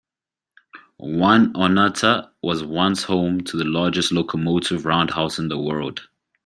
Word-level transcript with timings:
Oneonta 0.99 2.31
was 2.41 2.63
once 2.63 3.03
home 3.03 3.41
to 3.41 3.55
the 3.55 3.65
largest 3.65 4.11
locomotive 4.11 4.83
roundhouse 4.87 5.37
in 5.37 5.47
the 5.47 5.59
world. 5.59 6.09